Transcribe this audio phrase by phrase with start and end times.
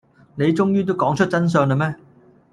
[0.33, 1.95] 你終於都講出真相喇咩